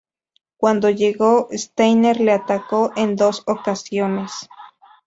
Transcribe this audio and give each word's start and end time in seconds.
Cuando 0.57 0.89
llegó, 0.89 1.47
Steiner 1.51 2.19
le 2.19 2.31
atacó 2.31 2.91
en 2.95 3.15
dos 3.15 3.43
ocasiones. 3.45 4.49